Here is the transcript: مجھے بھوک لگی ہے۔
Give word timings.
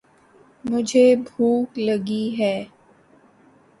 مجھے 0.63 1.05
بھوک 1.25 1.69
لگی 1.79 2.25
ہے۔ 2.39 2.55